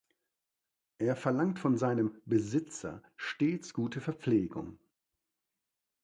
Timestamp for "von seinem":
1.59-2.19